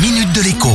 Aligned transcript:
minute 0.00 0.32
de 0.32 0.42
l'écho. 0.42 0.68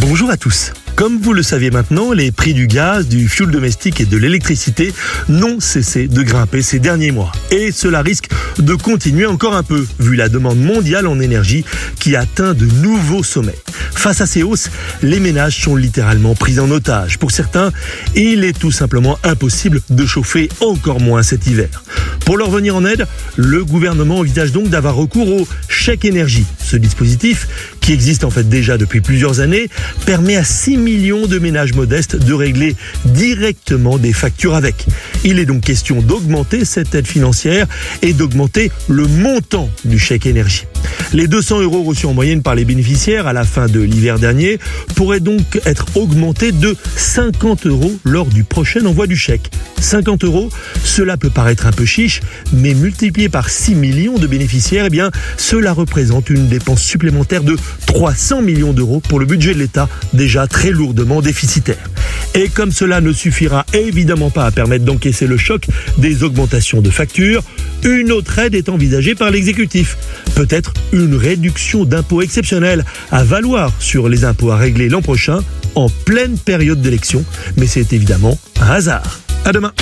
Bonjour 0.00 0.30
à 0.30 0.36
tous. 0.36 0.72
Comme 0.96 1.18
vous 1.18 1.32
le 1.32 1.42
savez 1.42 1.70
maintenant, 1.70 2.12
les 2.12 2.32
prix 2.32 2.54
du 2.54 2.66
gaz, 2.66 3.06
du 3.06 3.28
fioul 3.28 3.50
domestique 3.52 4.00
et 4.00 4.04
de 4.04 4.16
l'électricité 4.16 4.92
n'ont 5.28 5.60
cessé 5.60 6.08
de 6.08 6.22
grimper 6.22 6.60
ces 6.60 6.80
derniers 6.80 7.12
mois. 7.12 7.30
Et 7.52 7.70
cela 7.70 8.02
risque 8.02 8.28
de 8.58 8.74
continuer 8.74 9.26
encore 9.26 9.54
un 9.54 9.62
peu, 9.62 9.86
vu 10.00 10.16
la 10.16 10.28
demande 10.28 10.58
mondiale 10.58 11.06
en 11.06 11.20
énergie 11.20 11.64
qui 12.00 12.16
atteint 12.16 12.52
de 12.52 12.66
nouveaux 12.66 13.22
sommets. 13.22 13.58
Face 14.00 14.22
à 14.22 14.26
ces 14.26 14.42
hausses, 14.42 14.70
les 15.02 15.20
ménages 15.20 15.60
sont 15.60 15.76
littéralement 15.76 16.34
pris 16.34 16.58
en 16.58 16.70
otage. 16.70 17.18
Pour 17.18 17.32
certains, 17.32 17.70
il 18.16 18.44
est 18.44 18.58
tout 18.58 18.72
simplement 18.72 19.18
impossible 19.24 19.82
de 19.90 20.06
chauffer 20.06 20.48
encore 20.60 21.00
moins 21.00 21.22
cet 21.22 21.46
hiver. 21.46 21.84
Pour 22.24 22.38
leur 22.38 22.50
venir 22.50 22.74
en 22.74 22.86
aide, 22.86 23.06
le 23.36 23.62
gouvernement 23.62 24.20
envisage 24.20 24.52
donc 24.52 24.70
d'avoir 24.70 24.94
recours 24.94 25.28
au 25.28 25.46
chèque 25.68 26.06
énergie. 26.06 26.46
Ce 26.58 26.76
dispositif, 26.76 27.76
qui 27.82 27.92
existe 27.92 28.24
en 28.24 28.30
fait 28.30 28.48
déjà 28.48 28.78
depuis 28.78 29.02
plusieurs 29.02 29.40
années, 29.40 29.68
permet 30.06 30.36
à 30.36 30.44
6 30.44 30.78
millions 30.78 31.26
de 31.26 31.38
ménages 31.38 31.74
modestes 31.74 32.16
de 32.16 32.32
régler 32.32 32.76
directement 33.04 33.98
des 33.98 34.14
factures 34.14 34.54
avec. 34.54 34.86
Il 35.24 35.38
est 35.38 35.44
donc 35.44 35.60
question 35.60 36.00
d'augmenter 36.00 36.64
cette 36.64 36.94
aide 36.94 37.06
financière 37.06 37.66
et 38.00 38.14
d'augmenter 38.14 38.72
le 38.88 39.06
montant 39.06 39.68
du 39.84 39.98
chèque 39.98 40.24
énergie. 40.24 40.64
Les 41.12 41.26
200 41.26 41.62
euros 41.62 41.82
reçus 41.82 42.06
en 42.06 42.14
moyenne 42.14 42.40
par 42.40 42.54
les 42.54 42.64
bénéficiaires 42.64 43.26
à 43.26 43.32
la 43.32 43.42
fin 43.42 43.66
de 43.66 43.80
l'hiver 43.80 44.20
dernier 44.20 44.60
pourraient 44.94 45.18
donc 45.18 45.60
être 45.66 45.86
augmentés 45.96 46.52
de 46.52 46.76
50 46.96 47.66
euros 47.66 47.92
lors 48.04 48.26
du 48.26 48.44
prochain 48.44 48.86
envoi 48.86 49.08
du 49.08 49.16
chèque. 49.16 49.50
50 49.80 50.22
euros, 50.22 50.50
cela 50.84 51.16
peut 51.16 51.30
paraître 51.30 51.66
un 51.66 51.72
peu 51.72 51.84
chiche, 51.84 52.20
mais 52.52 52.74
multiplié 52.74 53.28
par 53.28 53.48
6 53.48 53.74
millions 53.74 54.18
de 54.18 54.28
bénéficiaires, 54.28 54.84
eh 54.86 54.90
bien, 54.90 55.10
cela 55.36 55.72
représente 55.72 56.30
une 56.30 56.46
dépense 56.46 56.82
supplémentaire 56.82 57.42
de 57.42 57.56
300 57.86 58.42
millions 58.42 58.72
d'euros 58.72 59.00
pour 59.00 59.18
le 59.18 59.26
budget 59.26 59.52
de 59.52 59.58
l'État, 59.58 59.88
déjà 60.12 60.46
très 60.46 60.70
lourdement 60.70 61.22
déficitaire. 61.22 61.89
Et 62.34 62.48
comme 62.48 62.70
cela 62.70 63.00
ne 63.00 63.12
suffira 63.12 63.66
évidemment 63.72 64.30
pas 64.30 64.46
à 64.46 64.50
permettre 64.50 64.84
d'encaisser 64.84 65.26
le 65.26 65.36
choc 65.36 65.66
des 65.98 66.22
augmentations 66.22 66.80
de 66.80 66.90
factures, 66.90 67.42
une 67.84 68.12
autre 68.12 68.38
aide 68.38 68.54
est 68.54 68.68
envisagée 68.68 69.14
par 69.14 69.30
l'exécutif. 69.30 69.96
Peut-être 70.34 70.72
une 70.92 71.16
réduction 71.16 71.84
d'impôts 71.84 72.22
exceptionnelle 72.22 72.84
à 73.10 73.24
valoir 73.24 73.72
sur 73.78 74.08
les 74.08 74.24
impôts 74.24 74.50
à 74.50 74.56
régler 74.56 74.88
l'an 74.88 75.02
prochain 75.02 75.40
en 75.74 75.88
pleine 75.88 76.38
période 76.38 76.80
d'élection, 76.80 77.24
mais 77.56 77.66
c'est 77.66 77.92
évidemment 77.92 78.38
un 78.60 78.70
hasard. 78.70 79.20
À 79.44 79.52
demain. 79.52 79.72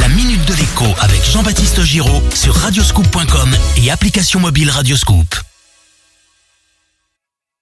La 0.00 0.08
minute 0.08 0.44
de 0.46 0.54
l'écho 0.54 0.86
avec 1.00 1.22
Jean-Baptiste 1.24 1.82
Giraud 1.82 2.22
sur 2.34 2.54
radioscoop.com 2.54 3.50
et 3.76 3.90
application 3.90 4.40
mobile 4.40 4.70
Radioscoop. 4.70 5.53